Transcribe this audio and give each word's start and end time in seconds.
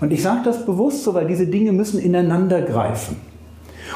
Und 0.00 0.12
ich 0.12 0.22
sage 0.22 0.40
das 0.44 0.66
bewusst 0.66 1.04
so, 1.04 1.14
weil 1.14 1.26
diese 1.26 1.46
Dinge 1.46 1.72
müssen 1.72 1.98
ineinander 1.98 2.62
greifen. 2.62 3.16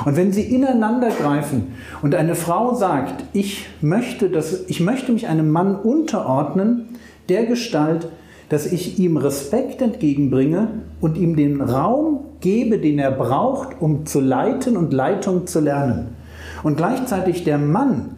Und 0.05 0.17
wenn 0.17 0.33
sie 0.33 0.43
ineinander 0.43 1.11
greifen 1.11 1.75
und 2.01 2.15
eine 2.15 2.35
Frau 2.35 2.75
sagt, 2.75 3.25
ich 3.33 3.67
möchte, 3.81 4.31
dass, 4.31 4.69
ich 4.69 4.81
möchte 4.81 5.13
mich 5.13 5.27
einem 5.27 5.51
Mann 5.51 5.77
unterordnen, 5.77 6.89
der 7.29 7.47
Gestalt, 7.47 8.09
dass 8.49 8.67
ich 8.67 8.99
ihm 8.99 9.17
Respekt 9.17 9.83
entgegenbringe 9.83 10.69
und 11.01 11.17
ihm 11.17 11.37
den 11.37 11.61
Raum 11.61 12.21
gebe, 12.41 12.79
den 12.79 12.99
er 12.99 13.13
braucht, 13.13 13.81
um 13.81 14.07
zu 14.07 14.21
leiten 14.21 14.77
und 14.77 14.93
Leitung 14.93 15.47
zu 15.47 15.61
lernen. 15.61 16.17
Und 16.63 16.77
gleichzeitig 16.77 17.45
der 17.45 17.59
Mann 17.59 18.17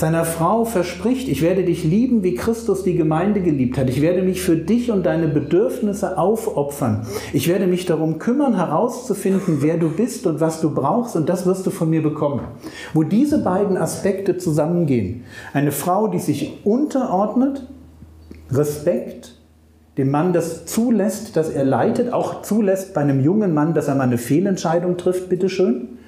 seiner 0.00 0.24
Frau 0.24 0.64
verspricht, 0.64 1.28
ich 1.28 1.42
werde 1.42 1.62
dich 1.62 1.84
lieben, 1.84 2.22
wie 2.22 2.34
Christus 2.34 2.82
die 2.82 2.96
Gemeinde 2.96 3.42
geliebt 3.42 3.76
hat. 3.76 3.90
Ich 3.90 4.00
werde 4.00 4.22
mich 4.22 4.40
für 4.40 4.56
dich 4.56 4.90
und 4.90 5.04
deine 5.04 5.28
Bedürfnisse 5.28 6.16
aufopfern. 6.16 7.06
Ich 7.34 7.48
werde 7.48 7.66
mich 7.66 7.84
darum 7.84 8.18
kümmern, 8.18 8.56
herauszufinden, 8.56 9.58
wer 9.60 9.76
du 9.76 9.90
bist 9.90 10.26
und 10.26 10.40
was 10.40 10.62
du 10.62 10.70
brauchst 10.74 11.16
und 11.16 11.28
das 11.28 11.44
wirst 11.44 11.66
du 11.66 11.70
von 11.70 11.90
mir 11.90 12.02
bekommen. 12.02 12.40
Wo 12.94 13.02
diese 13.02 13.44
beiden 13.44 13.76
Aspekte 13.76 14.38
zusammengehen, 14.38 15.24
eine 15.52 15.70
Frau, 15.70 16.08
die 16.08 16.18
sich 16.18 16.60
unterordnet, 16.64 17.66
Respekt, 18.50 19.36
dem 19.98 20.10
Mann 20.10 20.32
das 20.32 20.64
zulässt, 20.64 21.36
dass 21.36 21.50
er 21.50 21.64
leitet, 21.64 22.14
auch 22.14 22.40
zulässt 22.40 22.94
bei 22.94 23.02
einem 23.02 23.20
jungen 23.20 23.52
Mann, 23.52 23.74
dass 23.74 23.88
er 23.88 23.96
mal 23.96 24.04
eine 24.04 24.18
Fehlentscheidung 24.18 24.96
trifft, 24.96 25.28
bitteschön. 25.28 25.98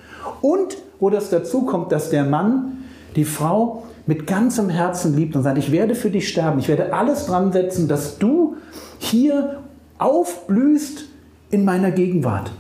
Und 0.40 0.78
wo 0.98 1.10
das 1.10 1.28
dazu 1.28 1.66
kommt, 1.66 1.92
dass 1.92 2.08
der 2.08 2.24
Mann 2.24 2.78
die 3.16 3.24
Frau 3.24 3.82
mit 4.06 4.26
ganzem 4.26 4.68
Herzen 4.68 5.16
liebt 5.16 5.36
und 5.36 5.42
sagt, 5.42 5.58
ich 5.58 5.70
werde 5.70 5.94
für 5.94 6.10
dich 6.10 6.28
sterben, 6.28 6.58
ich 6.58 6.68
werde 6.68 6.92
alles 6.92 7.26
dran 7.26 7.52
setzen, 7.52 7.88
dass 7.88 8.18
du 8.18 8.56
hier 8.98 9.60
aufblühst 9.98 11.04
in 11.50 11.64
meiner 11.64 11.90
Gegenwart. 11.90 12.50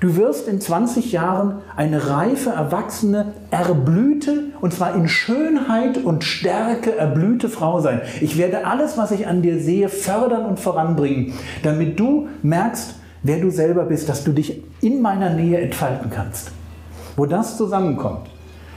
Du 0.00 0.14
wirst 0.16 0.46
in 0.46 0.60
20 0.60 1.10
Jahren 1.10 1.56
eine 1.74 2.08
reife, 2.08 2.50
erwachsene, 2.50 3.32
erblühte, 3.50 4.44
und 4.60 4.72
zwar 4.72 4.94
in 4.94 5.08
Schönheit 5.08 6.04
und 6.04 6.22
Stärke 6.22 6.94
erblühte 6.96 7.48
Frau 7.48 7.80
sein. 7.80 8.02
Ich 8.20 8.38
werde 8.38 8.64
alles, 8.64 8.96
was 8.96 9.10
ich 9.10 9.26
an 9.26 9.42
dir 9.42 9.58
sehe, 9.58 9.88
fördern 9.88 10.46
und 10.46 10.60
voranbringen, 10.60 11.32
damit 11.64 11.98
du 11.98 12.28
merkst, 12.42 12.94
wer 13.24 13.40
du 13.40 13.50
selber 13.50 13.84
bist, 13.84 14.08
dass 14.08 14.22
du 14.22 14.30
dich 14.30 14.62
in 14.80 15.02
meiner 15.02 15.30
Nähe 15.30 15.58
entfalten 15.58 16.10
kannst. 16.10 16.52
Wo 17.16 17.26
das 17.26 17.56
zusammenkommt, 17.56 18.28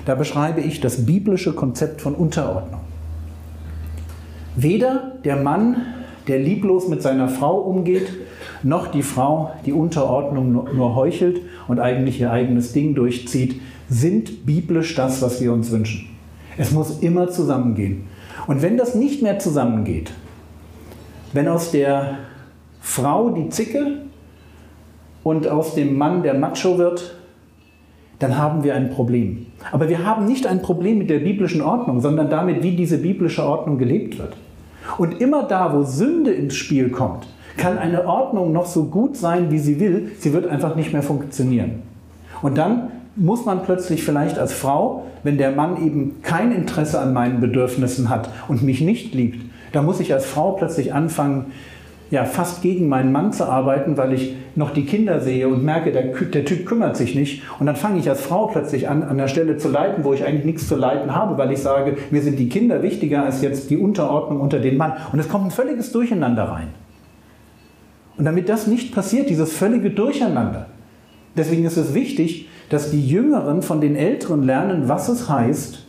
da 0.05 0.15
beschreibe 0.15 0.61
ich 0.61 0.79
das 0.79 1.05
biblische 1.05 1.53
Konzept 1.53 2.01
von 2.01 2.15
Unterordnung. 2.15 2.81
Weder 4.55 5.13
der 5.23 5.37
Mann, 5.37 5.77
der 6.27 6.39
lieblos 6.39 6.87
mit 6.87 7.01
seiner 7.01 7.29
Frau 7.29 7.59
umgeht, 7.59 8.09
noch 8.63 8.87
die 8.87 9.03
Frau, 9.03 9.51
die 9.65 9.73
Unterordnung 9.73 10.51
nur 10.51 10.95
heuchelt 10.95 11.41
und 11.67 11.79
eigentlich 11.79 12.19
ihr 12.19 12.31
eigenes 12.31 12.73
Ding 12.73 12.95
durchzieht, 12.95 13.61
sind 13.89 14.45
biblisch 14.45 14.95
das, 14.95 15.21
was 15.21 15.41
wir 15.41 15.51
uns 15.51 15.71
wünschen. 15.71 16.07
Es 16.57 16.71
muss 16.71 16.99
immer 16.99 17.29
zusammengehen. 17.29 18.07
Und 18.47 18.61
wenn 18.61 18.77
das 18.77 18.95
nicht 18.95 19.21
mehr 19.21 19.39
zusammengeht, 19.39 20.11
wenn 21.33 21.47
aus 21.47 21.71
der 21.71 22.17
Frau 22.81 23.29
die 23.29 23.49
Zicke 23.49 24.01
und 25.23 25.47
aus 25.47 25.75
dem 25.75 25.97
Mann 25.97 26.23
der 26.23 26.33
Macho 26.33 26.77
wird, 26.77 27.15
dann 28.21 28.37
haben 28.37 28.63
wir 28.63 28.75
ein 28.75 28.91
Problem. 28.91 29.47
Aber 29.71 29.89
wir 29.89 30.05
haben 30.05 30.25
nicht 30.25 30.45
ein 30.45 30.61
Problem 30.61 30.99
mit 30.99 31.09
der 31.09 31.19
biblischen 31.19 31.61
Ordnung, 31.61 32.01
sondern 32.01 32.29
damit, 32.29 32.61
wie 32.61 32.75
diese 32.75 32.99
biblische 32.99 33.43
Ordnung 33.43 33.79
gelebt 33.79 34.19
wird. 34.19 34.35
Und 34.97 35.19
immer 35.21 35.43
da, 35.43 35.73
wo 35.75 35.83
Sünde 35.83 36.31
ins 36.31 36.55
Spiel 36.55 36.89
kommt, 36.89 37.27
kann 37.57 37.79
eine 37.79 38.07
Ordnung 38.07 38.51
noch 38.53 38.67
so 38.67 38.85
gut 38.85 39.17
sein, 39.17 39.49
wie 39.49 39.57
sie 39.57 39.79
will, 39.79 40.11
sie 40.19 40.33
wird 40.33 40.47
einfach 40.47 40.75
nicht 40.75 40.93
mehr 40.93 41.01
funktionieren. 41.01 41.81
Und 42.43 42.57
dann 42.57 42.91
muss 43.15 43.45
man 43.45 43.63
plötzlich 43.63 44.03
vielleicht 44.03 44.37
als 44.37 44.53
Frau, 44.53 45.03
wenn 45.23 45.37
der 45.37 45.51
Mann 45.51 45.83
eben 45.83 46.21
kein 46.21 46.51
Interesse 46.51 46.99
an 46.99 47.13
meinen 47.13 47.41
Bedürfnissen 47.41 48.09
hat 48.09 48.29
und 48.47 48.61
mich 48.61 48.81
nicht 48.81 49.13
liebt, 49.15 49.45
da 49.71 49.81
muss 49.81 49.99
ich 49.99 50.13
als 50.13 50.25
Frau 50.25 50.51
plötzlich 50.51 50.93
anfangen, 50.93 51.47
ja, 52.11 52.25
fast 52.25 52.61
gegen 52.61 52.89
meinen 52.89 53.13
Mann 53.13 53.31
zu 53.31 53.45
arbeiten, 53.45 53.95
weil 53.95 54.11
ich 54.11 54.35
noch 54.55 54.71
die 54.71 54.85
Kinder 54.85 55.21
sehe 55.21 55.47
und 55.47 55.63
merke, 55.63 55.93
der, 55.93 56.03
der 56.03 56.43
Typ 56.43 56.65
kümmert 56.65 56.97
sich 56.97 57.15
nicht. 57.15 57.41
Und 57.57 57.65
dann 57.65 57.77
fange 57.77 57.99
ich 57.99 58.09
als 58.09 58.19
Frau 58.19 58.47
plötzlich 58.47 58.89
an, 58.89 59.01
an 59.01 59.17
der 59.17 59.29
Stelle 59.29 59.55
zu 59.55 59.69
leiten, 59.69 60.03
wo 60.03 60.13
ich 60.13 60.25
eigentlich 60.25 60.43
nichts 60.43 60.67
zu 60.67 60.75
leiten 60.75 61.15
habe, 61.15 61.37
weil 61.37 61.53
ich 61.53 61.59
sage, 61.59 61.95
mir 62.11 62.21
sind 62.21 62.37
die 62.37 62.49
Kinder 62.49 62.83
wichtiger 62.83 63.23
als 63.23 63.41
jetzt 63.41 63.69
die 63.69 63.77
Unterordnung 63.77 64.41
unter 64.41 64.59
den 64.59 64.75
Mann. 64.75 64.93
Und 65.13 65.19
es 65.19 65.29
kommt 65.29 65.45
ein 65.45 65.51
völliges 65.51 65.93
Durcheinander 65.93 66.43
rein. 66.43 66.67
Und 68.17 68.25
damit 68.25 68.49
das 68.49 68.67
nicht 68.67 68.93
passiert, 68.93 69.29
dieses 69.29 69.53
völlige 69.53 69.89
Durcheinander, 69.89 70.67
deswegen 71.37 71.63
ist 71.63 71.77
es 71.77 71.93
wichtig, 71.93 72.49
dass 72.69 72.91
die 72.91 73.07
Jüngeren 73.07 73.61
von 73.61 73.79
den 73.79 73.95
Älteren 73.95 74.43
lernen, 74.43 74.89
was 74.89 75.07
es 75.07 75.29
heißt, 75.29 75.87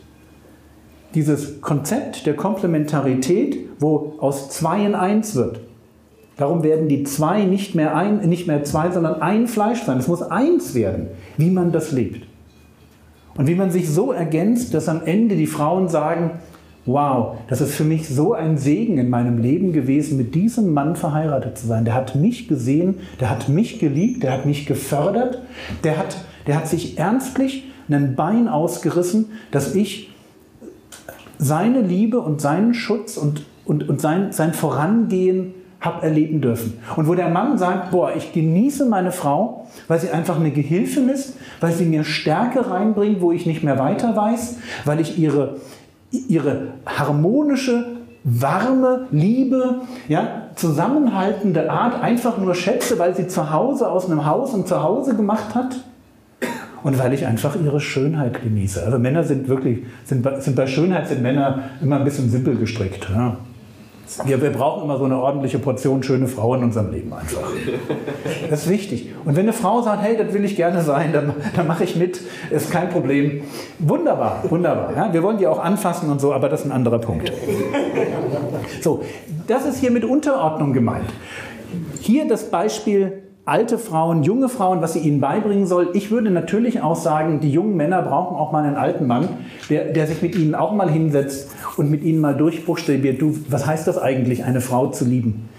dieses 1.15 1.59
Konzept 1.59 2.25
der 2.25 2.35
Komplementarität, 2.35 3.57
wo 3.79 4.15
aus 4.19 4.49
zwei 4.49 4.85
in 4.85 4.95
eins 4.95 5.35
wird. 5.35 5.59
Darum 6.37 6.63
werden 6.63 6.87
die 6.87 7.03
zwei 7.03 7.43
nicht 7.43 7.75
mehr, 7.75 7.95
ein, 7.95 8.27
nicht 8.27 8.47
mehr 8.47 8.63
zwei, 8.63 8.89
sondern 8.89 9.21
ein 9.21 9.47
Fleisch 9.47 9.83
sein. 9.83 9.99
Es 9.99 10.07
muss 10.07 10.23
eins 10.23 10.73
werden, 10.73 11.07
wie 11.37 11.51
man 11.51 11.71
das 11.71 11.91
lebt. 11.91 12.25
Und 13.35 13.47
wie 13.47 13.55
man 13.55 13.71
sich 13.71 13.89
so 13.89 14.11
ergänzt, 14.11 14.73
dass 14.73 14.89
am 14.89 15.01
Ende 15.05 15.35
die 15.35 15.47
Frauen 15.47 15.89
sagen, 15.89 16.31
wow, 16.85 17.37
das 17.47 17.61
ist 17.61 17.73
für 17.73 17.83
mich 17.83 18.09
so 18.09 18.33
ein 18.33 18.57
Segen 18.57 18.97
in 18.97 19.09
meinem 19.09 19.37
Leben 19.37 19.73
gewesen, 19.73 20.17
mit 20.17 20.35
diesem 20.35 20.73
Mann 20.73 20.95
verheiratet 20.95 21.57
zu 21.57 21.67
sein. 21.67 21.85
Der 21.85 21.93
hat 21.93 22.15
mich 22.15 22.47
gesehen, 22.47 22.95
der 23.19 23.29
hat 23.29 23.49
mich 23.49 23.79
geliebt, 23.79 24.23
der 24.23 24.33
hat 24.33 24.45
mich 24.45 24.65
gefördert, 24.65 25.41
der 25.83 25.97
hat, 25.97 26.17
der 26.47 26.55
hat 26.55 26.67
sich 26.67 26.97
ernstlich 26.97 27.65
ein 27.89 28.15
Bein 28.15 28.47
ausgerissen, 28.47 29.27
dass 29.51 29.75
ich 29.75 30.09
seine 31.37 31.81
Liebe 31.81 32.19
und 32.19 32.41
seinen 32.41 32.73
Schutz 32.73 33.17
und, 33.17 33.43
und, 33.65 33.87
und 33.87 34.01
sein, 34.01 34.31
sein 34.31 34.53
Vorangehen 34.53 35.53
habe 35.83 36.03
erleben 36.03 36.41
dürfen. 36.41 36.79
Und 36.95 37.07
wo 37.07 37.13
der 37.13 37.29
Mann 37.29 37.57
sagt, 37.57 37.91
boah, 37.91 38.15
ich 38.15 38.31
genieße 38.31 38.85
meine 38.85 39.11
Frau, 39.11 39.67
weil 39.87 39.99
sie 39.99 40.09
einfach 40.09 40.39
eine 40.39 40.51
Gehilfin 40.51 41.09
ist, 41.09 41.35
weil 41.59 41.73
sie 41.73 41.85
mir 41.85 42.05
Stärke 42.05 42.71
reinbringt, 42.71 43.21
wo 43.21 43.31
ich 43.31 43.45
nicht 43.45 43.63
mehr 43.63 43.77
weiter 43.77 44.15
weiß, 44.15 44.57
weil 44.85 45.01
ich 45.01 45.19
ihre, 45.19 45.57
ihre 46.09 46.67
harmonische, 46.85 47.85
warme, 48.23 49.07
Liebe, 49.11 49.81
ja, 50.07 50.43
zusammenhaltende 50.55 51.69
Art 51.69 52.01
einfach 52.01 52.37
nur 52.37 52.55
schätze, 52.55 52.97
weil 52.97 53.13
sie 53.13 53.27
zu 53.27 53.51
Hause 53.51 53.89
aus 53.89 54.09
einem 54.09 54.25
Haus 54.25 54.53
und 54.53 54.67
zu 54.67 54.81
Hause 54.81 55.15
gemacht 55.15 55.53
hat. 55.53 55.75
Und 56.83 56.99
weil 56.99 57.13
ich 57.13 57.25
einfach 57.25 57.55
ihre 57.61 57.79
Schönheit 57.79 58.41
genieße. 58.41 58.83
Also 58.83 58.99
Männer 58.99 59.23
sind 59.23 59.47
wirklich, 59.47 59.79
sind, 60.05 60.25
sind 60.39 60.55
bei 60.55 60.67
Schönheit 60.67 61.07
sind 61.07 61.21
Männer 61.21 61.59
immer 61.81 61.97
ein 61.97 62.03
bisschen 62.05 62.29
simpel 62.29 62.55
gestrickt. 62.55 63.07
Ja. 63.09 63.37
Wir, 64.25 64.41
wir, 64.41 64.51
brauchen 64.51 64.83
immer 64.83 64.97
so 64.97 65.05
eine 65.05 65.17
ordentliche 65.17 65.59
Portion 65.59 66.03
schöne 66.03 66.27
Frau 66.27 66.55
in 66.55 66.63
unserem 66.63 66.91
Leben 66.91 67.13
einfach. 67.13 67.41
Das 68.49 68.63
ist 68.63 68.69
wichtig. 68.69 69.09
Und 69.25 69.35
wenn 69.35 69.43
eine 69.43 69.53
Frau 69.53 69.81
sagt, 69.81 70.03
hey, 70.03 70.17
das 70.17 70.33
will 70.33 70.43
ich 70.45 70.55
gerne 70.55 70.81
sein, 70.81 71.13
dann, 71.13 71.33
dann 71.55 71.67
mache 71.67 71.83
ich 71.83 71.95
mit, 71.95 72.19
ist 72.51 72.69
kein 72.69 72.89
Problem. 72.89 73.43
Wunderbar, 73.79 74.43
wunderbar. 74.49 74.93
Ja? 74.95 75.13
Wir 75.13 75.23
wollen 75.23 75.37
die 75.37 75.47
auch 75.47 75.59
anfassen 75.59 76.11
und 76.11 76.19
so, 76.19 76.33
aber 76.33 76.49
das 76.49 76.61
ist 76.61 76.65
ein 76.67 76.71
anderer 76.71 76.99
Punkt. 76.99 77.31
So, 78.81 79.03
das 79.47 79.65
ist 79.65 79.79
hier 79.79 79.91
mit 79.91 80.03
Unterordnung 80.03 80.73
gemeint. 80.73 81.09
Hier 82.01 82.27
das 82.27 82.49
Beispiel 82.49 83.23
alte 83.45 83.77
Frauen, 83.77 84.23
junge 84.23 84.47
Frauen, 84.47 84.81
was 84.81 84.93
sie 84.93 84.99
ihnen 84.99 85.19
beibringen 85.19 85.67
soll. 85.67 85.89
Ich 85.93 86.11
würde 86.11 86.31
natürlich 86.31 86.81
auch 86.81 86.95
sagen, 86.95 87.41
die 87.41 87.51
jungen 87.51 87.75
Männer 87.75 88.01
brauchen 88.01 88.37
auch 88.37 88.51
mal 88.51 88.63
einen 88.63 88.77
alten 88.77 89.05
Mann, 89.05 89.27
der, 89.69 89.91
der 89.91 90.07
sich 90.07 90.21
mit 90.21 90.35
ihnen 90.35 90.55
auch 90.55 90.73
mal 90.73 90.89
hinsetzt 90.89 91.51
und 91.75 91.91
mit 91.91 92.03
ihnen 92.03 92.21
mal 92.21 92.35
durchbuchstabiert, 92.35 93.21
du, 93.21 93.37
was 93.49 93.65
heißt 93.65 93.87
das 93.87 93.97
eigentlich, 93.97 94.45
eine 94.45 94.61
Frau 94.61 94.87
zu 94.87 95.03
lieben? 95.03 95.49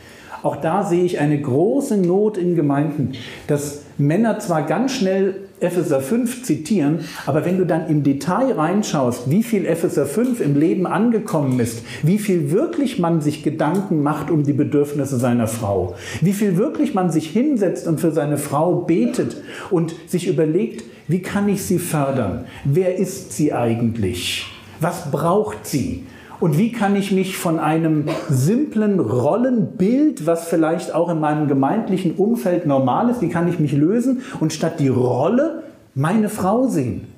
Auch 0.42 0.56
da 0.56 0.82
sehe 0.82 1.04
ich 1.04 1.18
eine 1.20 1.40
große 1.40 1.96
Not 1.98 2.38
in 2.38 2.54
Gemeinden, 2.54 3.12
dass 3.46 3.83
Männer 3.98 4.38
zwar 4.38 4.62
ganz 4.62 4.92
schnell 4.92 5.36
Epheser 5.60 6.00
5 6.00 6.42
zitieren, 6.42 7.00
aber 7.26 7.44
wenn 7.44 7.58
du 7.58 7.64
dann 7.64 7.88
im 7.88 8.02
Detail 8.02 8.52
reinschaust, 8.52 9.30
wie 9.30 9.42
viel 9.42 9.64
Epheser 9.66 10.04
5 10.04 10.40
im 10.40 10.58
Leben 10.58 10.86
angekommen 10.86 11.60
ist, 11.60 11.82
wie 12.02 12.18
viel 12.18 12.50
wirklich 12.50 12.98
man 12.98 13.20
sich 13.20 13.42
Gedanken 13.42 14.02
macht 14.02 14.30
um 14.30 14.42
die 14.42 14.52
Bedürfnisse 14.52 15.18
seiner 15.18 15.46
Frau, 15.46 15.94
wie 16.20 16.32
viel 16.32 16.56
wirklich 16.56 16.94
man 16.94 17.10
sich 17.10 17.30
hinsetzt 17.30 17.86
und 17.86 18.00
für 18.00 18.10
seine 18.10 18.36
Frau 18.36 18.80
betet 18.82 19.36
und 19.70 19.94
sich 20.06 20.26
überlegt, 20.26 20.84
wie 21.06 21.22
kann 21.22 21.48
ich 21.48 21.62
sie 21.62 21.78
fördern? 21.78 22.46
Wer 22.64 22.96
ist 22.96 23.32
sie 23.32 23.52
eigentlich? 23.52 24.46
Was 24.80 25.10
braucht 25.10 25.66
sie? 25.66 26.04
Und 26.44 26.58
wie 26.58 26.72
kann 26.72 26.94
ich 26.94 27.10
mich 27.10 27.38
von 27.38 27.58
einem 27.58 28.04
simplen 28.28 29.00
Rollenbild, 29.00 30.26
was 30.26 30.46
vielleicht 30.46 30.94
auch 30.94 31.08
in 31.08 31.18
meinem 31.18 31.48
gemeindlichen 31.48 32.16
Umfeld 32.16 32.66
normal 32.66 33.08
ist, 33.08 33.22
wie 33.22 33.30
kann 33.30 33.48
ich 33.48 33.58
mich 33.58 33.72
lösen 33.72 34.20
und 34.40 34.52
statt 34.52 34.78
die 34.78 34.88
Rolle 34.88 35.62
meine 35.94 36.28
Frau 36.28 36.66
sehen? 36.66 37.08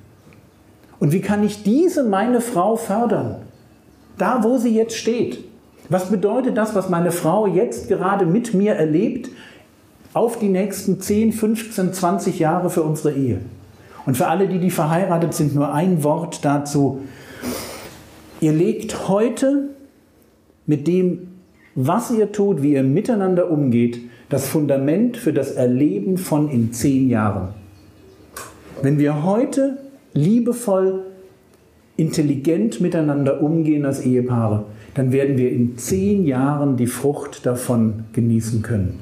Und 1.01 1.11
wie 1.11 1.19
kann 1.19 1.43
ich 1.43 1.61
diese 1.61 2.05
meine 2.05 2.39
Frau 2.39 2.77
fördern? 2.77 3.35
Da, 4.17 4.45
wo 4.45 4.59
sie 4.59 4.73
jetzt 4.73 4.95
steht. 4.95 5.43
Was 5.89 6.05
bedeutet 6.05 6.55
das, 6.55 6.73
was 6.73 6.87
meine 6.87 7.11
Frau 7.11 7.47
jetzt 7.47 7.89
gerade 7.89 8.25
mit 8.25 8.53
mir 8.53 8.75
erlebt, 8.75 9.29
auf 10.13 10.39
die 10.39 10.47
nächsten 10.47 11.01
10, 11.01 11.33
15, 11.33 11.91
20 11.91 12.39
Jahre 12.39 12.69
für 12.69 12.83
unsere 12.83 13.11
Ehe? 13.11 13.41
Und 14.05 14.15
für 14.15 14.27
alle, 14.27 14.47
die, 14.47 14.59
die 14.59 14.71
verheiratet 14.71 15.33
sind, 15.33 15.53
nur 15.53 15.73
ein 15.73 16.01
Wort 16.05 16.45
dazu. 16.45 17.01
Ihr 18.39 18.53
legt 18.53 19.07
heute 19.07 19.69
mit 20.65 20.87
dem, 20.87 21.29
was 21.73 22.11
ihr 22.11 22.31
tut, 22.31 22.61
wie 22.61 22.73
ihr 22.73 22.83
miteinander 22.83 23.49
umgeht, 23.49 23.99
das 24.29 24.47
Fundament 24.47 25.17
für 25.17 25.33
das 25.33 25.51
Erleben 25.51 26.17
von 26.17 26.49
in 26.49 26.71
zehn 26.73 27.09
Jahren. 27.09 27.49
Wenn 28.81 28.99
wir 28.99 29.23
heute 29.23 29.77
liebevoll, 30.13 31.03
intelligent 31.95 32.79
miteinander 32.79 33.41
umgehen 33.41 33.85
als 33.85 34.01
Ehepaare, 34.01 34.65
dann 34.93 35.11
werden 35.11 35.37
wir 35.37 35.51
in 35.51 35.77
zehn 35.77 36.25
Jahren 36.25 36.77
die 36.77 36.87
Frucht 36.87 37.45
davon 37.45 38.03
genießen 38.13 38.61
können. 38.61 38.99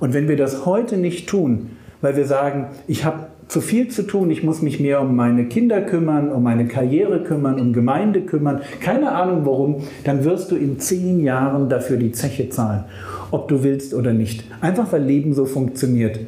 Und 0.00 0.14
wenn 0.14 0.26
wir 0.28 0.36
das 0.36 0.64
heute 0.64 0.96
nicht 0.96 1.28
tun, 1.28 1.70
weil 2.02 2.16
wir 2.16 2.26
sagen, 2.26 2.66
ich 2.86 3.06
habe 3.06 3.28
zu 3.48 3.60
viel 3.60 3.88
zu 3.88 4.02
tun, 4.02 4.30
ich 4.30 4.42
muss 4.42 4.60
mich 4.60 4.80
mehr 4.80 5.00
um 5.00 5.16
meine 5.16 5.46
Kinder 5.46 5.80
kümmern, 5.80 6.30
um 6.30 6.42
meine 6.42 6.66
Karriere 6.66 7.22
kümmern, 7.22 7.60
um 7.60 7.72
Gemeinde 7.72 8.22
kümmern, 8.22 8.60
keine 8.80 9.12
Ahnung 9.12 9.46
warum, 9.46 9.82
dann 10.04 10.24
wirst 10.24 10.50
du 10.50 10.56
in 10.56 10.78
zehn 10.78 11.20
Jahren 11.20 11.68
dafür 11.68 11.96
die 11.96 12.12
Zeche 12.12 12.48
zahlen, 12.50 12.84
ob 13.30 13.48
du 13.48 13.62
willst 13.62 13.94
oder 13.94 14.12
nicht. 14.12 14.44
Einfach 14.60 14.92
weil 14.92 15.02
Leben 15.02 15.34
so 15.34 15.44
funktioniert. 15.46 16.18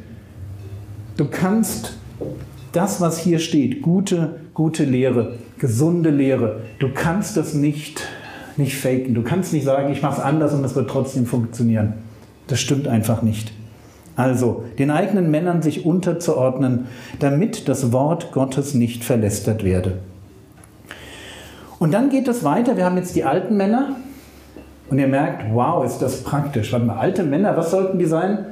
Du 1.17 1.25
kannst 1.25 1.97
das, 2.71 3.01
was 3.01 3.17
hier 3.17 3.39
steht, 3.39 3.81
gute, 3.81 4.35
gute 4.53 4.83
Lehre, 4.83 5.33
gesunde 5.57 6.09
Lehre, 6.09 6.61
du 6.79 6.89
kannst 6.93 7.37
das 7.37 7.53
nicht, 7.53 8.01
nicht 8.57 8.77
faken. 8.77 9.13
Du 9.13 9.23
kannst 9.23 9.53
nicht 9.53 9.65
sagen, 9.65 9.91
ich 9.91 10.01
mache 10.01 10.19
es 10.19 10.23
anders 10.23 10.53
und 10.53 10.63
es 10.63 10.75
wird 10.75 10.89
trotzdem 10.89 11.25
funktionieren. 11.25 11.93
Das 12.47 12.59
stimmt 12.59 12.87
einfach 12.87 13.21
nicht. 13.21 13.51
Also 14.15 14.63
den 14.79 14.91
eigenen 14.91 15.29
Männern 15.29 15.61
sich 15.61 15.85
unterzuordnen, 15.85 16.87
damit 17.19 17.67
das 17.67 17.91
Wort 17.91 18.31
Gottes 18.31 18.73
nicht 18.73 19.03
verlästert 19.03 19.63
werde. 19.63 19.97
Und 21.79 21.93
dann 21.93 22.09
geht 22.09 22.27
es 22.27 22.43
weiter. 22.43 22.77
Wir 22.77 22.85
haben 22.85 22.97
jetzt 22.97 23.15
die 23.15 23.25
alten 23.25 23.57
Männer. 23.57 23.95
Und 24.89 24.99
ihr 24.99 25.07
merkt, 25.07 25.43
wow, 25.53 25.83
ist 25.83 25.99
das 25.99 26.23
praktisch. 26.23 26.71
Warte 26.71 26.85
mal, 26.85 26.97
alte 26.97 27.23
Männer, 27.23 27.57
was 27.57 27.71
sollten 27.71 27.99
die 27.99 28.05
sein? 28.05 28.45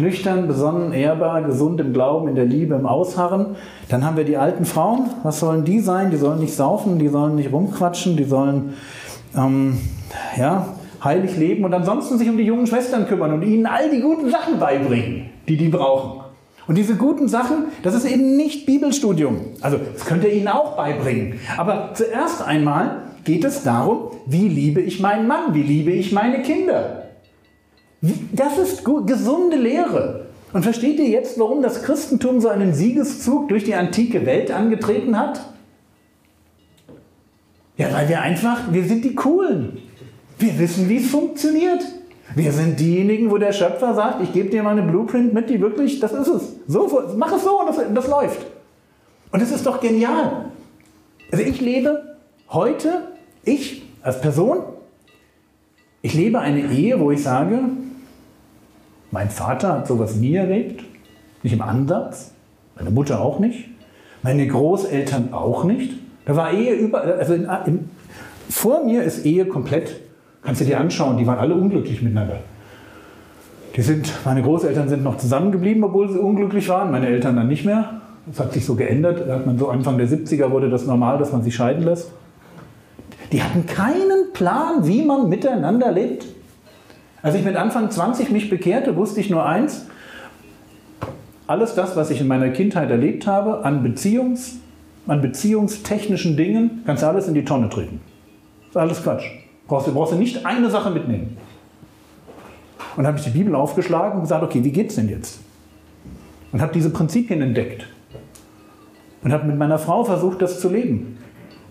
Nüchtern, 0.00 0.46
besonnen, 0.48 0.92
ehrbar, 0.92 1.42
gesund 1.42 1.80
im 1.80 1.92
Glauben, 1.92 2.28
in 2.28 2.34
der 2.34 2.46
Liebe, 2.46 2.74
im 2.74 2.86
Ausharren. 2.86 3.56
Dann 3.88 4.04
haben 4.04 4.16
wir 4.16 4.24
die 4.24 4.36
alten 4.36 4.64
Frauen. 4.64 5.10
Was 5.22 5.40
sollen 5.40 5.64
die 5.64 5.80
sein? 5.80 6.10
Die 6.10 6.16
sollen 6.16 6.40
nicht 6.40 6.54
saufen, 6.54 6.98
die 6.98 7.08
sollen 7.08 7.36
nicht 7.36 7.52
rumquatschen, 7.52 8.16
die 8.16 8.24
sollen 8.24 8.74
ähm, 9.36 9.78
ja, 10.36 10.68
heilig 11.04 11.36
leben 11.36 11.64
und 11.64 11.74
ansonsten 11.74 12.18
sich 12.18 12.28
um 12.28 12.36
die 12.36 12.44
jungen 12.44 12.66
Schwestern 12.66 13.06
kümmern 13.06 13.32
und 13.32 13.42
ihnen 13.42 13.66
all 13.66 13.90
die 13.90 14.00
guten 14.00 14.30
Sachen 14.30 14.58
beibringen, 14.58 15.30
die 15.48 15.56
die 15.56 15.68
brauchen. 15.68 16.24
Und 16.66 16.76
diese 16.76 16.96
guten 16.96 17.28
Sachen, 17.28 17.66
das 17.82 17.94
ist 17.94 18.06
eben 18.06 18.36
nicht 18.36 18.64
Bibelstudium. 18.64 19.40
Also, 19.60 19.78
das 19.92 20.06
könnt 20.06 20.24
ihr 20.24 20.32
ihnen 20.32 20.48
auch 20.48 20.76
beibringen. 20.76 21.38
Aber 21.58 21.90
zuerst 21.92 22.42
einmal 22.42 23.02
geht 23.24 23.44
es 23.44 23.62
darum, 23.62 24.12
wie 24.26 24.48
liebe 24.48 24.80
ich 24.80 25.00
meinen 25.00 25.26
Mann, 25.26 25.54
wie 25.54 25.62
liebe 25.62 25.90
ich 25.90 26.12
meine 26.12 26.40
Kinder. 26.42 27.04
Das 28.32 28.58
ist 28.58 28.84
gesunde 28.84 29.56
Lehre. 29.56 30.26
Und 30.52 30.62
versteht 30.62 30.98
ihr 30.98 31.08
jetzt, 31.08 31.38
warum 31.38 31.62
das 31.62 31.82
Christentum 31.82 32.40
so 32.40 32.48
einen 32.48 32.72
Siegeszug 32.74 33.48
durch 33.48 33.64
die 33.64 33.74
antike 33.74 34.24
Welt 34.24 34.50
angetreten 34.50 35.18
hat? 35.18 35.40
Ja, 37.76 37.92
weil 37.92 38.08
wir 38.08 38.22
einfach, 38.22 38.72
wir 38.72 38.84
sind 38.84 39.04
die 39.04 39.14
Coolen. 39.14 39.78
Wir 40.38 40.58
wissen, 40.58 40.88
wie 40.88 40.98
es 40.98 41.10
funktioniert. 41.10 41.82
Wir 42.34 42.52
sind 42.52 42.80
diejenigen, 42.80 43.30
wo 43.30 43.38
der 43.38 43.52
Schöpfer 43.52 43.94
sagt, 43.94 44.22
ich 44.22 44.32
gebe 44.32 44.48
dir 44.48 44.62
mal 44.62 44.70
eine 44.70 44.82
Blueprint 44.82 45.32
mit, 45.32 45.50
die 45.50 45.60
wirklich, 45.60 46.00
das 46.00 46.12
ist 46.12 46.28
es. 46.28 46.42
So, 46.66 47.02
mach 47.16 47.32
es 47.32 47.44
so 47.44 47.60
und 47.60 47.66
das, 47.68 47.76
das 47.94 48.08
läuft. 48.08 48.44
Und 49.30 49.42
es 49.42 49.52
ist 49.52 49.66
doch 49.66 49.80
genial. 49.80 50.46
Also 51.30 51.44
ich 51.44 51.60
lebe 51.60 52.16
heute, 52.48 53.08
ich 53.44 53.82
als 54.02 54.20
Person, 54.20 54.58
ich 56.02 56.14
lebe 56.14 56.38
eine 56.38 56.60
Ehe, 56.60 56.98
wo 57.00 57.10
ich 57.10 57.22
sage, 57.22 57.60
mein 59.10 59.30
Vater 59.30 59.74
hat 59.74 59.86
sowas 59.86 60.16
nie 60.16 60.34
erlebt, 60.34 60.84
nicht 61.42 61.52
im 61.52 61.62
Ansatz, 61.62 62.32
meine 62.76 62.90
Mutter 62.90 63.20
auch 63.20 63.38
nicht, 63.38 63.68
meine 64.22 64.46
Großeltern 64.46 65.32
auch 65.32 65.64
nicht. 65.64 65.94
Da 66.26 66.36
war 66.36 66.52
Ehe 66.52 66.74
über, 66.74 67.02
also 67.02 67.34
in, 67.34 67.48
in, 67.66 67.90
vor 68.48 68.84
mir 68.84 69.02
ist 69.02 69.24
Ehe 69.24 69.46
komplett 69.46 70.00
Kannst 70.44 70.60
du 70.60 70.64
dir 70.64 70.78
anschauen, 70.78 71.16
die 71.16 71.26
waren 71.26 71.38
alle 71.38 71.54
unglücklich 71.54 72.02
miteinander. 72.02 72.40
Die 73.76 73.82
sind, 73.82 74.12
meine 74.24 74.42
Großeltern 74.42 74.88
sind 74.88 75.02
noch 75.02 75.16
zusammengeblieben, 75.16 75.82
obwohl 75.82 76.08
sie 76.10 76.18
unglücklich 76.18 76.68
waren, 76.68 76.92
meine 76.92 77.08
Eltern 77.08 77.34
dann 77.34 77.48
nicht 77.48 77.64
mehr. 77.64 78.02
Das 78.26 78.38
hat 78.40 78.52
sich 78.52 78.64
so 78.64 78.74
geändert. 78.76 79.24
Da 79.26 79.34
hat 79.34 79.46
man 79.46 79.58
so 79.58 79.68
Anfang 79.68 79.98
der 79.98 80.08
70er 80.08 80.50
wurde 80.50 80.70
das 80.70 80.86
normal, 80.86 81.18
dass 81.18 81.32
man 81.32 81.42
sich 81.42 81.54
scheiden 81.54 81.82
lässt. 81.82 82.12
Die 83.32 83.42
hatten 83.42 83.66
keinen 83.66 84.32
Plan, 84.32 84.86
wie 84.86 85.02
man 85.02 85.28
miteinander 85.28 85.90
lebt. 85.90 86.26
Als 87.22 87.34
ich 87.34 87.44
mit 87.44 87.56
Anfang 87.56 87.90
20 87.90 88.30
mich 88.30 88.50
bekehrte, 88.50 88.96
wusste 88.96 89.20
ich 89.20 89.30
nur 89.30 89.44
eins. 89.44 89.86
Alles 91.46 91.74
das, 91.74 91.96
was 91.96 92.10
ich 92.10 92.20
in 92.20 92.28
meiner 92.28 92.50
Kindheit 92.50 92.90
erlebt 92.90 93.26
habe, 93.26 93.64
an, 93.64 93.82
Beziehungs, 93.82 94.56
an 95.06 95.20
beziehungstechnischen 95.20 96.36
Dingen, 96.36 96.82
kannst 96.86 97.02
du 97.02 97.06
alles 97.06 97.26
in 97.26 97.34
die 97.34 97.44
Tonne 97.44 97.68
treten. 97.68 98.00
Das 98.60 98.70
ist 98.70 98.76
alles 98.76 99.02
Quatsch. 99.02 99.43
Brauchst 99.66 99.86
du 99.86 99.94
brauchst 99.94 100.12
du 100.12 100.16
nicht 100.16 100.44
eine 100.44 100.70
Sache 100.70 100.90
mitnehmen. 100.90 101.36
Und 102.96 103.06
habe 103.06 103.18
ich 103.18 103.24
die 103.24 103.30
Bibel 103.30 103.54
aufgeschlagen 103.54 104.16
und 104.16 104.22
gesagt, 104.22 104.42
okay, 104.42 104.62
wie 104.62 104.70
geht's 104.70 104.94
denn 104.94 105.08
jetzt? 105.08 105.40
Und 106.52 106.60
habe 106.60 106.72
diese 106.72 106.90
Prinzipien 106.90 107.42
entdeckt. 107.42 107.86
Und 109.22 109.32
habe 109.32 109.46
mit 109.46 109.56
meiner 109.56 109.78
Frau 109.78 110.04
versucht, 110.04 110.42
das 110.42 110.60
zu 110.60 110.68
leben. 110.68 111.18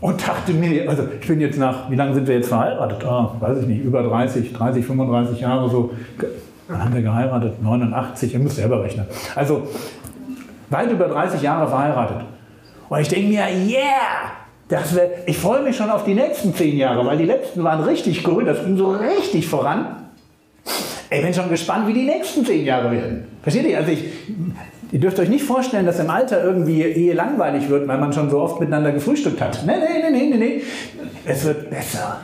Und 0.01 0.27
dachte 0.27 0.51
mir, 0.51 0.89
also 0.89 1.03
ich 1.21 1.25
bin 1.25 1.39
jetzt 1.39 1.57
nach, 1.57 1.89
wie 1.89 1.95
lange 1.95 2.13
sind 2.13 2.27
wir 2.27 2.35
jetzt 2.35 2.50
verheiratet? 2.50 3.05
Ah, 3.05 3.38
weiß 3.39 3.59
ich 3.59 3.67
nicht, 3.67 3.85
über 3.85 4.03
30, 4.03 4.51
30, 4.51 4.85
35 4.85 5.39
Jahre 5.39 5.69
so. 5.69 5.91
Dann 6.67 6.83
haben 6.83 6.93
wir 6.93 7.01
geheiratet, 7.01 7.62
89, 7.62 8.33
ihr 8.33 8.39
müsst 8.39 8.57
selber 8.57 8.83
rechnen. 8.83 9.05
Also 9.35 9.67
weit 10.69 10.91
über 10.91 11.07
30 11.07 11.41
Jahre 11.41 11.67
verheiratet. 11.69 12.25
Und 12.89 13.00
ich 13.00 13.07
denke 13.07 13.29
mir, 13.29 13.45
yeah, 13.47 14.31
wär, 14.70 15.10
ich 15.27 15.38
freue 15.38 15.62
mich 15.62 15.75
schon 15.75 15.89
auf 15.89 16.03
die 16.03 16.13
nächsten 16.13 16.53
zehn 16.55 16.77
Jahre, 16.77 17.05
weil 17.05 17.17
die 17.17 17.25
letzten 17.25 17.63
waren 17.63 17.84
richtig 17.84 18.27
cool, 18.27 18.46
das 18.46 18.63
ging 18.63 18.77
so 18.77 18.91
richtig 18.91 19.48
voran. 19.48 20.03
Ich 21.10 21.22
bin 21.22 21.34
schon 21.34 21.50
gespannt, 21.50 21.88
wie 21.88 21.93
die 21.93 22.05
nächsten 22.05 22.46
zehn 22.46 22.65
Jahre 22.65 22.91
werden. 22.91 23.27
Versteht 23.43 23.67
ihr? 23.67 23.77
Also 23.77 23.91
ich, 23.91 24.05
ihr 24.91 25.00
dürft 25.00 25.20
euch 25.20 25.29
nicht 25.29 25.43
vorstellen, 25.43 25.86
dass 25.86 26.00
im 26.00 26.10
Alter 26.10 26.43
irgendwie 26.43 26.82
Ehe 26.82 27.13
langweilig 27.13 27.70
wird, 27.70 27.88
weil 27.88 28.00
man 28.00 28.13
schon 28.13 28.29
so 28.29 28.39
oft 28.39 28.60
miteinander 28.60 28.91
gefrühstückt 28.91 29.39
hat. 29.39 29.63
Nee, 29.65 29.74
nee, 29.77 30.10
nee, 30.10 30.29
nee, 30.29 30.38
nee. 30.38 30.62
Es 31.25 31.43
wird 31.46 31.70
besser. 31.70 32.22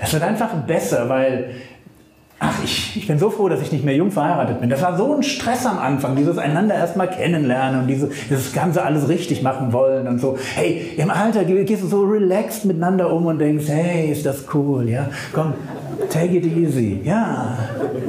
Es 0.00 0.12
wird 0.12 0.22
einfach 0.22 0.54
besser, 0.66 1.08
weil 1.08 1.50
Ach, 2.44 2.64
ich, 2.64 2.96
ich 2.96 3.06
bin 3.06 3.20
so 3.20 3.30
froh, 3.30 3.48
dass 3.48 3.62
ich 3.62 3.70
nicht 3.70 3.84
mehr 3.84 3.94
jung 3.94 4.10
verheiratet 4.10 4.60
bin. 4.60 4.68
Das 4.68 4.82
war 4.82 4.96
so 4.96 5.14
ein 5.14 5.22
Stress 5.22 5.64
am 5.64 5.78
Anfang, 5.78 6.16
dieses 6.16 6.38
einander 6.38 6.74
erstmal 6.74 7.08
kennenlernen 7.08 7.82
und 7.82 7.86
diese, 7.86 8.10
dieses 8.28 8.52
Ganze 8.52 8.82
alles 8.82 9.08
richtig 9.08 9.44
machen 9.44 9.72
wollen 9.72 10.08
und 10.08 10.20
so. 10.20 10.36
Hey, 10.56 10.90
im 10.96 11.08
Alter 11.08 11.44
gehst 11.44 11.84
du 11.84 11.86
so 11.86 12.02
relaxed 12.02 12.64
miteinander 12.64 13.12
um 13.12 13.26
und 13.26 13.38
denkst, 13.38 13.66
hey, 13.68 14.10
ist 14.10 14.26
das 14.26 14.44
cool, 14.54 14.88
ja? 14.88 15.08
Komm, 15.32 15.54
take 16.10 16.36
it 16.38 16.44
easy, 16.44 17.00
ja. 17.04 17.58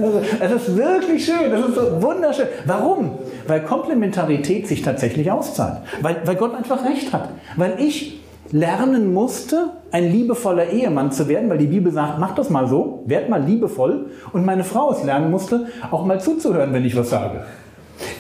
Also, 0.02 0.22
es 0.40 0.52
ist 0.68 0.78
wirklich 0.78 1.24
schön, 1.24 1.52
das 1.52 1.68
ist 1.68 1.76
so 1.76 2.02
wunderschön. 2.02 2.48
Warum? 2.66 3.12
Weil 3.46 3.62
Komplementarität 3.62 4.68
sich 4.68 4.82
tatsächlich 4.82 5.30
auszahlt. 5.30 5.82
Weil, 6.02 6.18
weil 6.26 6.38
Gott 6.38 6.56
einfach 6.56 6.84
recht 6.84 7.14
hat. 7.14 7.30
Weil 7.56 7.76
ich 7.78 8.23
lernen 8.54 9.14
musste, 9.14 9.72
ein 9.92 10.10
liebevoller 10.12 10.70
Ehemann 10.70 11.12
zu 11.12 11.28
werden, 11.28 11.50
weil 11.50 11.58
die 11.58 11.66
Bibel 11.66 11.92
sagt, 11.92 12.20
mach 12.20 12.36
das 12.36 12.52
mal 12.52 12.68
so, 12.68 13.04
werd 13.08 13.28
mal 13.28 13.42
liebevoll. 13.42 14.12
Und 14.32 14.46
meine 14.46 14.64
Frau 14.64 14.94
es 14.94 15.04
lernen 15.04 15.32
musste, 15.32 15.66
auch 15.90 16.06
mal 16.06 16.22
zuzuhören, 16.22 16.72
wenn 16.72 16.86
ich 16.86 16.96
was 16.96 17.10
sage. 17.10 17.46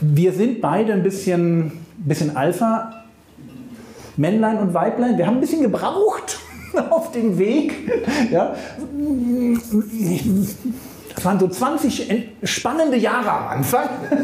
Wir 0.02 0.34
sind 0.34 0.60
beide 0.60 0.94
ein 0.94 1.04
bisschen, 1.04 1.74
bisschen 1.98 2.36
Alpha, 2.36 3.04
Männlein 4.18 4.58
und 4.58 4.74
Weiblein. 4.74 5.20
Wir 5.20 5.28
haben 5.28 5.36
ein 5.36 5.42
bisschen 5.42 5.62
gebraucht 5.62 6.40
auf 6.90 7.12
dem 7.12 7.38
Weg. 7.38 7.92
Ja. 8.32 8.56
Das 11.16 11.25
waren 11.25 11.40
so 11.40 11.48
20 11.48 12.32
spannende 12.42 12.98
Jahre 12.98 13.32
am 13.32 13.48
Anfang. 13.60 13.88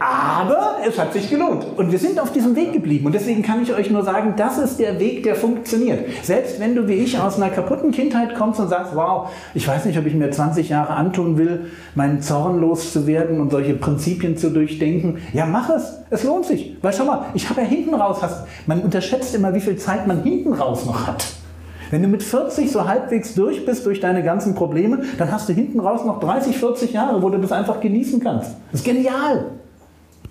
Aber 0.00 0.61
es 0.86 0.98
hat 0.98 1.12
sich 1.12 1.30
gelohnt. 1.30 1.66
Und 1.76 1.92
wir 1.92 1.98
sind 1.98 2.18
auf 2.20 2.32
diesem 2.32 2.56
Weg 2.56 2.72
geblieben. 2.72 3.06
Und 3.06 3.14
deswegen 3.14 3.42
kann 3.42 3.62
ich 3.62 3.72
euch 3.72 3.90
nur 3.90 4.02
sagen, 4.04 4.34
das 4.36 4.58
ist 4.58 4.78
der 4.78 4.98
Weg, 4.98 5.22
der 5.22 5.34
funktioniert. 5.34 6.04
Selbst 6.22 6.60
wenn 6.60 6.74
du 6.74 6.88
wie 6.88 6.94
ich 6.94 7.18
aus 7.18 7.36
einer 7.36 7.50
kaputten 7.50 7.90
Kindheit 7.90 8.34
kommst 8.34 8.60
und 8.60 8.68
sagst, 8.68 8.94
wow, 8.94 9.30
ich 9.54 9.66
weiß 9.66 9.84
nicht, 9.84 9.98
ob 9.98 10.06
ich 10.06 10.14
mir 10.14 10.30
20 10.30 10.68
Jahre 10.68 10.94
antun 10.94 11.38
will, 11.38 11.70
meinen 11.94 12.20
Zorn 12.20 12.60
loszuwerden 12.60 13.40
und 13.40 13.50
solche 13.50 13.74
Prinzipien 13.74 14.36
zu 14.36 14.50
durchdenken. 14.50 15.18
Ja, 15.32 15.46
mach 15.46 15.70
es. 15.70 15.98
Es 16.10 16.24
lohnt 16.24 16.44
sich. 16.44 16.76
Weil 16.82 16.92
schau 16.92 17.04
mal, 17.04 17.26
ich 17.34 17.48
habe 17.48 17.60
ja 17.62 17.66
hinten 17.66 17.94
raus, 17.94 18.18
hast, 18.22 18.46
man 18.66 18.80
unterschätzt 18.80 19.34
immer, 19.34 19.54
wie 19.54 19.60
viel 19.60 19.76
Zeit 19.76 20.06
man 20.06 20.22
hinten 20.22 20.52
raus 20.52 20.84
noch 20.84 21.06
hat. 21.06 21.24
Wenn 21.92 22.00
du 22.00 22.08
mit 22.08 22.22
40 22.22 22.72
so 22.72 22.88
halbwegs 22.88 23.34
durch 23.34 23.66
bist 23.66 23.84
durch 23.84 24.00
deine 24.00 24.22
ganzen 24.22 24.54
Probleme, 24.54 25.02
dann 25.18 25.30
hast 25.30 25.50
du 25.50 25.52
hinten 25.52 25.78
raus 25.78 26.06
noch 26.06 26.20
30, 26.20 26.56
40 26.56 26.94
Jahre, 26.94 27.22
wo 27.22 27.28
du 27.28 27.36
das 27.36 27.52
einfach 27.52 27.80
genießen 27.80 28.18
kannst. 28.20 28.52
Das 28.70 28.80
ist 28.80 28.86
genial. 28.86 29.50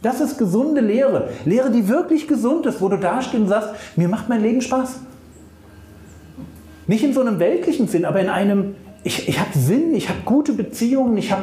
Das 0.02 0.20
ist 0.20 0.38
gesunde 0.38 0.82
Lehre. 0.82 1.30
Lehre, 1.46 1.70
die 1.70 1.88
wirklich 1.88 2.28
gesund 2.28 2.66
ist, 2.66 2.82
wo 2.82 2.90
du 2.90 2.98
dastehst 2.98 3.42
und 3.42 3.48
sagst, 3.48 3.70
mir 3.96 4.08
macht 4.08 4.30
mein 4.30 4.42
Leben 4.42 4.62
Spaß. 4.62 5.00
Nicht 6.88 7.04
in 7.04 7.14
so 7.14 7.22
einem 7.22 7.40
weltlichen 7.40 7.88
Sinn, 7.88 8.06
aber 8.06 8.20
in 8.20 8.30
einem, 8.30 8.76
ich, 9.04 9.30
ich 9.30 9.40
habe 9.40 9.58
Sinn, 9.58 9.94
ich 9.94 10.10
habe 10.10 10.20
gute 10.26 10.54
Beziehungen, 10.54 11.18
ich, 11.18 11.34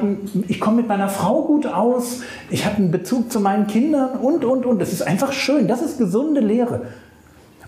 ich 0.49 0.61
komme 0.61 0.79
mit 0.79 0.89
meiner 0.89 1.09
Frau 1.09 1.43
gut 1.43 1.67
aus, 1.67 2.23
ich 2.51 2.65
habe 2.65 2.77
einen 2.77 2.91
Bezug 2.91 3.31
zu 3.31 3.41
meinen 3.41 3.69
Kindern 3.69 4.19
und, 4.19 4.45
und, 4.45 4.67
und. 4.67 4.81
Das 4.81 4.93
ist 4.93 5.03
einfach 5.03 5.33
schön. 5.33 5.69
Das 5.69 5.81
ist 5.81 5.99
gesunde 5.99 6.41
Lehre. 6.41 6.87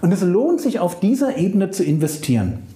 Und 0.02 0.12
es 0.12 0.22
lohnt 0.22 0.60
sich 0.60 0.80
auf 0.80 0.98
dieser 0.98 1.36
Ebene 1.36 1.70
zu 1.70 1.84
investieren. 1.84 2.69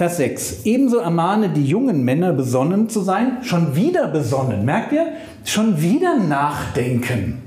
Vers 0.00 0.16
6. 0.16 0.64
Ebenso 0.64 0.96
ermahne 0.96 1.50
die 1.50 1.66
jungen 1.66 2.06
Männer 2.06 2.32
besonnen 2.32 2.88
zu 2.88 3.02
sein, 3.02 3.42
schon 3.42 3.76
wieder 3.76 4.08
besonnen. 4.08 4.64
Merkt 4.64 4.92
ihr? 4.92 5.08
Schon 5.44 5.82
wieder 5.82 6.16
nachdenken. 6.16 7.42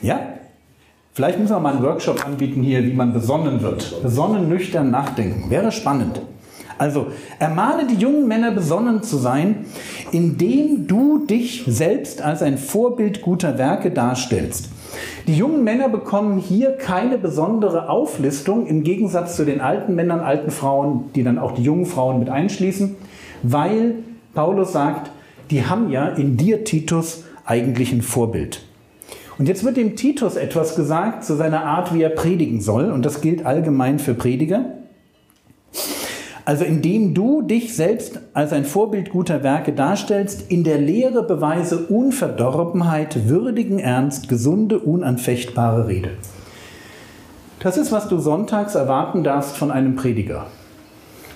Ja? 0.00 0.20
Vielleicht 1.12 1.40
müssen 1.40 1.56
wir 1.56 1.58
mal 1.58 1.72
einen 1.72 1.82
Workshop 1.82 2.24
anbieten 2.24 2.62
hier, 2.62 2.84
wie 2.84 2.92
man 2.92 3.12
besonnen 3.12 3.62
wird. 3.62 4.00
Besonnen, 4.00 4.48
nüchtern 4.48 4.92
nachdenken. 4.92 5.50
Wäre 5.50 5.72
spannend. 5.72 6.20
Also, 6.78 7.08
ermahne 7.38 7.86
die 7.86 7.96
jungen 7.96 8.28
Männer 8.28 8.52
besonnen 8.52 9.02
zu 9.02 9.16
sein, 9.16 9.66
indem 10.12 10.86
du 10.86 11.26
dich 11.26 11.64
selbst 11.66 12.22
als 12.22 12.40
ein 12.42 12.56
Vorbild 12.56 13.20
guter 13.20 13.58
Werke 13.58 13.90
darstellst. 13.90 14.70
Die 15.26 15.36
jungen 15.36 15.64
Männer 15.64 15.88
bekommen 15.88 16.38
hier 16.38 16.72
keine 16.72 17.18
besondere 17.18 17.90
Auflistung 17.90 18.66
im 18.66 18.84
Gegensatz 18.84 19.36
zu 19.36 19.44
den 19.44 19.60
alten 19.60 19.94
Männern, 19.94 20.20
alten 20.20 20.50
Frauen, 20.50 21.10
die 21.14 21.22
dann 21.22 21.38
auch 21.38 21.52
die 21.52 21.62
jungen 21.62 21.86
Frauen 21.86 22.18
mit 22.18 22.30
einschließen, 22.30 22.96
weil 23.42 23.96
Paulus 24.34 24.72
sagt, 24.72 25.10
die 25.50 25.66
haben 25.66 25.90
ja 25.90 26.08
in 26.08 26.36
dir, 26.36 26.64
Titus, 26.64 27.24
eigentlich 27.44 27.92
ein 27.92 28.02
Vorbild. 28.02 28.62
Und 29.38 29.48
jetzt 29.48 29.64
wird 29.64 29.76
dem 29.76 29.96
Titus 29.96 30.36
etwas 30.36 30.74
gesagt 30.74 31.24
zu 31.24 31.36
seiner 31.36 31.64
Art, 31.64 31.94
wie 31.94 32.02
er 32.02 32.10
predigen 32.10 32.60
soll, 32.60 32.90
und 32.90 33.04
das 33.04 33.20
gilt 33.20 33.46
allgemein 33.46 33.98
für 33.98 34.14
Prediger. 34.14 34.64
Also 36.48 36.64
indem 36.64 37.12
du 37.12 37.42
dich 37.42 37.76
selbst 37.76 38.20
als 38.32 38.54
ein 38.54 38.64
Vorbild 38.64 39.10
guter 39.10 39.42
Werke 39.42 39.74
darstellst, 39.74 40.50
in 40.50 40.64
der 40.64 40.78
Lehre 40.78 41.22
beweise 41.22 41.76
Unverdorbenheit, 41.76 43.28
würdigen 43.28 43.78
Ernst, 43.78 44.30
gesunde, 44.30 44.78
unanfechtbare 44.78 45.88
Rede. 45.88 46.12
Das 47.60 47.76
ist, 47.76 47.92
was 47.92 48.08
du 48.08 48.18
sonntags 48.18 48.76
erwarten 48.76 49.24
darfst 49.24 49.58
von 49.58 49.70
einem 49.70 49.94
Prediger. 49.94 50.46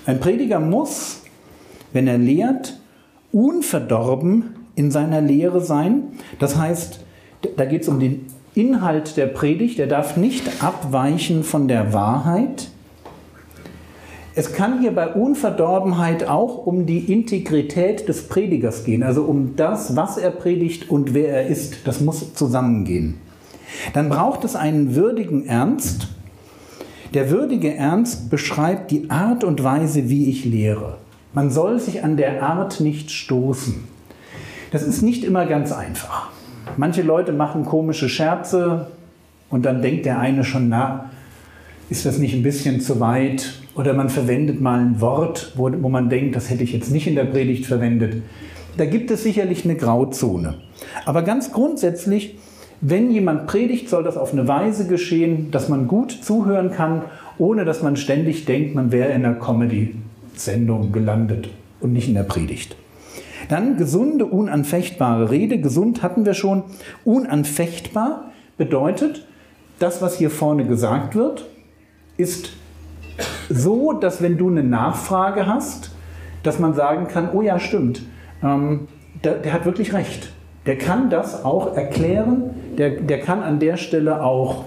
Ein 0.07 0.19
Prediger 0.19 0.61
muss, 0.61 1.21
wenn 1.93 2.07
er 2.07 2.17
lehrt, 2.17 2.81
unverdorben 3.33 4.55
in 4.77 4.91
seiner 4.91 5.21
Lehre 5.21 5.61
sein. 5.61 6.05
Das 6.39 6.57
heißt, 6.57 7.01
da 7.59 7.67
geht 7.67 7.83
es 7.83 7.89
um 7.89 8.01
den 8.01 8.29
Inhalt 8.55 9.19
der 9.19 9.27
Predigt. 9.27 9.79
Er 9.79 9.89
darf 9.89 10.17
nicht 10.17 10.63
abweichen 10.65 11.45
von 11.45 11.69
der 11.69 11.93
Wahrheit. 11.93 12.72
Es 14.35 14.55
kann 14.55 14.81
hier 14.81 14.95
bei 14.95 15.09
Unverdorbenheit 15.13 16.27
auch 16.27 16.67
um 16.67 16.87
die 16.87 17.13
Integrität 17.13 18.09
des 18.09 18.29
Predigers 18.29 18.85
gehen, 18.85 19.03
also 19.03 19.25
um 19.25 19.57
das, 19.57 19.95
was 19.95 20.17
er 20.17 20.31
predigt 20.31 20.89
und 20.89 21.13
wer 21.13 21.29
er 21.29 21.47
ist. 21.49 21.87
Das 21.87 22.01
muss 22.01 22.33
zusammengehen. 22.33 23.19
Dann 23.93 24.09
braucht 24.09 24.45
es 24.45 24.57
einen 24.57 24.95
würdigen 24.95 25.47
Ernst. 25.47 26.09
Der 27.13 27.31
würdige 27.31 27.75
Ernst 27.75 28.31
beschreibt 28.31 28.91
die 28.91 29.11
Art 29.11 29.45
und 29.45 29.63
Weise, 29.63 30.09
wie 30.09 30.31
ich 30.31 30.47
lehre. 30.47 30.97
Man 31.35 31.51
soll 31.51 31.79
sich 31.79 32.03
an 32.03 32.17
der 32.17 32.43
Art 32.43 32.81
nicht 32.81 33.11
stoßen. 33.11 33.85
Das 34.71 34.83
ist 34.83 35.03
nicht 35.03 35.25
immer 35.25 35.45
ganz 35.45 35.73
einfach. 35.73 36.31
Manche 36.79 37.03
Leute 37.03 37.33
machen 37.33 37.67
komische 37.67 38.09
Scherze 38.09 38.87
und 39.51 39.67
dann 39.67 39.83
denkt 39.83 40.07
der 40.07 40.19
eine 40.19 40.43
schon, 40.43 40.71
na, 40.71 41.11
ist 41.91 42.07
das 42.07 42.17
nicht 42.17 42.35
ein 42.35 42.43
bisschen 42.43 42.81
zu 42.81 42.99
weit? 42.99 43.62
Oder 43.75 43.95
man 43.95 44.11
verwendet 44.11 44.61
mal 44.61 44.81
ein 44.81 45.01
Wort, 45.01 45.53
wo, 45.57 45.71
wo 45.83 45.89
man 45.89 46.11
denkt, 46.11 46.37
das 46.37 46.51
hätte 46.51 46.63
ich 46.63 46.73
jetzt 46.73 46.91
nicht 46.91 47.07
in 47.07 47.15
der 47.15 47.25
Predigt 47.25 47.67
verwendet. 47.67 48.23
Da 48.77 48.85
gibt 48.85 49.11
es 49.11 49.23
sicherlich 49.23 49.65
eine 49.65 49.77
Grauzone. 49.77 50.55
Aber 51.05 51.23
ganz 51.23 51.53
grundsätzlich, 51.53 52.39
wenn 52.81 53.11
jemand 53.11 53.47
predigt, 53.47 53.89
soll 53.89 54.03
das 54.03 54.17
auf 54.17 54.33
eine 54.33 54.49
Weise 54.49 54.87
geschehen, 54.87 55.51
dass 55.51 55.69
man 55.69 55.89
gut 55.89 56.11
zuhören 56.11 56.71
kann, 56.71 57.03
ohne 57.39 57.65
dass 57.65 57.83
man 57.83 57.97
ständig 57.97 58.45
denkt, 58.45 58.75
man 58.75 58.93
wäre 58.93 59.11
in 59.13 59.25
einer 59.25 59.35
Comedy-Sendung 59.35 60.93
gelandet 60.93 61.49
und 61.81 61.93
nicht 61.93 62.09
in 62.09 62.15
der 62.15 62.25
Predigt. 62.25 62.77
Dann 63.49 63.77
gesunde, 63.77 64.27
unanfechtbare 64.27 65.31
Rede. 65.31 65.59
Gesund 65.59 66.03
hatten 66.03 66.25
wir 66.25 66.35
schon. 66.35 66.63
Unanfechtbar 67.05 68.33
bedeutet, 68.57 69.27
das, 69.79 70.01
was 70.01 70.17
hier 70.17 70.31
vorne 70.31 70.65
gesagt 70.67 71.15
wird, 71.15 71.47
ist 72.17 72.53
so, 73.49 73.93
dass 73.93 74.23
wenn 74.23 74.39
du 74.39 74.49
eine 74.49 74.63
Nachfrage 74.63 75.47
hast, 75.47 75.91
dass 76.43 76.59
man 76.59 76.75
sagen 76.75 77.09
kann, 77.09 77.31
oh 77.33 77.43
ja, 77.43 77.59
stimmt, 77.59 78.03
ähm, 78.43 78.89
der, 79.25 79.35
der, 79.35 79.53
hat 79.53 79.65
wirklich 79.65 79.93
recht. 79.93 80.33
Der 80.67 80.77
kann 80.79 81.11
das 81.11 81.45
auch 81.45 81.77
erklären, 81.77 82.51
der, 82.79 82.91
der 82.91 83.21
kann 83.21 83.43
an 83.43 83.59
der 83.59 83.77
Stelle 83.77 84.23
auch 84.23 84.65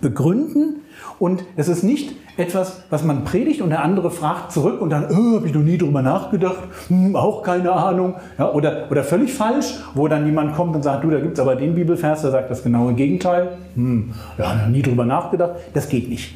begründen 0.00 0.82
und 1.18 1.44
es 1.56 1.68
ist 1.68 1.84
nicht 1.84 2.14
etwas, 2.36 2.82
was 2.90 3.04
man 3.04 3.24
predigt 3.24 3.60
und 3.60 3.70
der 3.70 3.82
andere 3.82 4.10
fragt 4.10 4.50
zurück 4.50 4.80
und 4.80 4.90
dann, 4.90 5.06
oh, 5.10 5.36
habe 5.36 5.46
ich 5.46 5.54
noch 5.54 5.62
nie 5.62 5.78
drüber 5.78 6.02
nachgedacht, 6.02 6.58
hm, 6.88 7.14
auch 7.14 7.42
keine 7.42 7.72
Ahnung. 7.72 8.14
Ja, 8.38 8.52
oder, 8.52 8.90
oder 8.90 9.04
völlig 9.04 9.32
falsch, 9.32 9.74
wo 9.94 10.08
dann 10.08 10.26
jemand 10.26 10.56
kommt 10.56 10.74
und 10.74 10.82
sagt, 10.82 11.04
du, 11.04 11.10
da 11.10 11.20
gibt 11.20 11.34
es 11.34 11.40
aber 11.40 11.54
den 11.54 11.74
Bibelvers, 11.74 12.22
der 12.22 12.32
sagt 12.32 12.50
das 12.50 12.62
genaue 12.62 12.94
Gegenteil. 12.94 13.56
Hm, 13.76 14.12
ja, 14.36 14.54
noch 14.54 14.68
nie 14.68 14.82
drüber 14.82 15.04
nachgedacht. 15.04 15.52
Das 15.72 15.88
geht 15.88 16.08
nicht. 16.08 16.34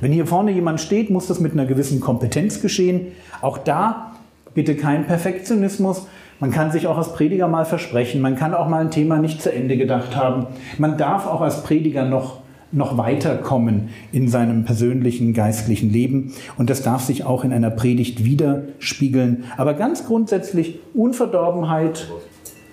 Wenn 0.00 0.12
hier 0.12 0.26
vorne 0.26 0.52
jemand 0.52 0.80
steht, 0.80 1.10
muss 1.10 1.26
das 1.26 1.40
mit 1.40 1.52
einer 1.52 1.66
gewissen 1.66 2.00
Kompetenz 2.00 2.60
geschehen. 2.60 3.08
Auch 3.40 3.58
da 3.58 4.12
bitte 4.54 4.76
kein 4.76 5.06
Perfektionismus. 5.06 6.06
Man 6.40 6.52
kann 6.52 6.70
sich 6.70 6.86
auch 6.86 6.96
als 6.96 7.12
Prediger 7.12 7.48
mal 7.48 7.64
versprechen. 7.64 8.20
Man 8.20 8.36
kann 8.36 8.54
auch 8.54 8.68
mal 8.68 8.80
ein 8.80 8.90
Thema 8.92 9.18
nicht 9.18 9.42
zu 9.42 9.52
Ende 9.52 9.76
gedacht 9.76 10.14
haben. 10.14 10.46
Man 10.78 10.96
darf 10.96 11.26
auch 11.26 11.40
als 11.40 11.64
Prediger 11.64 12.04
noch, 12.04 12.40
noch 12.70 12.96
weiterkommen 12.96 13.88
in 14.12 14.28
seinem 14.28 14.64
persönlichen 14.64 15.34
geistlichen 15.34 15.90
Leben. 15.90 16.32
Und 16.56 16.70
das 16.70 16.82
darf 16.82 17.02
sich 17.02 17.24
auch 17.24 17.42
in 17.42 17.52
einer 17.52 17.70
Predigt 17.70 18.24
widerspiegeln. 18.24 19.44
Aber 19.56 19.74
ganz 19.74 20.06
grundsätzlich 20.06 20.78
Unverdorbenheit, 20.94 22.08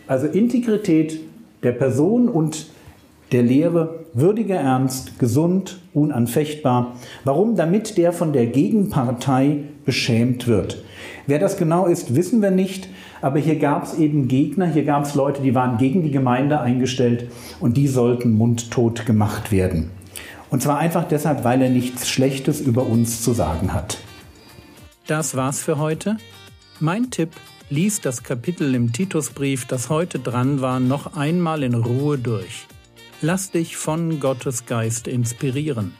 also 0.07 0.27
Integrität 0.27 1.19
der 1.63 1.71
Person 1.71 2.29
und 2.29 2.67
der 3.35 3.43
Lehre 3.43 4.05
würdiger 4.13 4.55
Ernst, 4.55 5.19
gesund, 5.19 5.81
unanfechtbar. 5.93 6.95
Warum? 7.25 7.57
Damit 7.57 7.97
der 7.97 8.13
von 8.13 8.31
der 8.31 8.45
Gegenpartei 8.45 9.57
beschämt 9.83 10.47
wird. 10.47 10.81
Wer 11.27 11.37
das 11.37 11.57
genau 11.57 11.85
ist, 11.85 12.15
wissen 12.15 12.41
wir 12.41 12.51
nicht, 12.51 12.87
aber 13.21 13.39
hier 13.39 13.57
gab 13.57 13.83
es 13.83 13.95
eben 13.95 14.29
Gegner, 14.29 14.67
hier 14.67 14.85
gab 14.85 15.03
es 15.03 15.15
Leute, 15.15 15.41
die 15.41 15.53
waren 15.53 15.77
gegen 15.77 16.01
die 16.01 16.11
Gemeinde 16.11 16.61
eingestellt 16.61 17.29
und 17.59 17.75
die 17.75 17.89
sollten 17.89 18.31
mundtot 18.31 19.05
gemacht 19.05 19.51
werden. 19.51 19.91
Und 20.49 20.61
zwar 20.61 20.77
einfach 20.77 21.05
deshalb, 21.05 21.43
weil 21.43 21.61
er 21.61 21.69
nichts 21.69 22.07
Schlechtes 22.07 22.61
über 22.61 22.85
uns 22.85 23.21
zu 23.21 23.33
sagen 23.33 23.73
hat. 23.73 23.97
Das 25.07 25.35
war's 25.35 25.61
für 25.61 25.77
heute. 25.77 26.15
Mein 26.79 27.11
Tipp, 27.11 27.31
lies 27.69 27.99
das 27.99 28.23
Kapitel 28.23 28.73
im 28.75 28.93
Titusbrief, 28.93 29.65
das 29.65 29.89
heute 29.89 30.19
dran 30.19 30.61
war, 30.61 30.79
noch 30.79 31.17
einmal 31.17 31.63
in 31.63 31.73
Ruhe 31.73 32.17
durch. 32.17 32.65
Lass 33.21 33.51
dich 33.51 33.77
von 33.77 34.19
Gottes 34.19 34.65
Geist 34.65 35.07
inspirieren. 35.07 35.93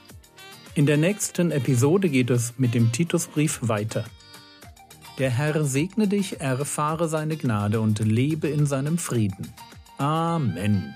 In 0.73 0.85
der 0.85 0.97
nächsten 0.97 1.51
Episode 1.51 2.09
geht 2.09 2.29
es 2.29 2.55
mit 2.57 2.73
dem 2.73 2.91
Titusbrief 2.91 3.59
weiter. 3.61 4.03
Der 5.17 5.29
Herr 5.29 5.63
segne 5.63 6.09
dich, 6.09 6.41
erfahre 6.41 7.07
seine 7.07 7.37
Gnade 7.37 7.79
und 7.79 7.99
lebe 7.99 8.49
in 8.49 8.65
seinem 8.65 8.97
Frieden. 8.97 9.53
Amen. 9.97 10.93